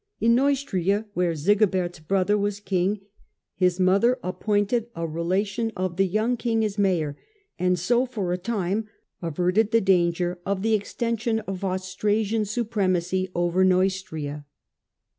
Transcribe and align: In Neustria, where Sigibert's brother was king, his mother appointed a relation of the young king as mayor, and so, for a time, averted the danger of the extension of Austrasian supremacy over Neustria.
In 0.19 0.33
Neustria, 0.33 1.05
where 1.13 1.33
Sigibert's 1.35 1.99
brother 1.99 2.35
was 2.35 2.59
king, 2.59 3.01
his 3.53 3.79
mother 3.79 4.17
appointed 4.23 4.87
a 4.95 5.05
relation 5.05 5.71
of 5.75 5.97
the 5.97 6.07
young 6.07 6.37
king 6.37 6.65
as 6.65 6.79
mayor, 6.79 7.15
and 7.59 7.77
so, 7.77 8.07
for 8.07 8.33
a 8.33 8.37
time, 8.39 8.89
averted 9.21 9.69
the 9.69 9.79
danger 9.79 10.39
of 10.43 10.63
the 10.63 10.73
extension 10.73 11.41
of 11.41 11.63
Austrasian 11.63 12.45
supremacy 12.45 13.29
over 13.35 13.63
Neustria. 13.63 14.45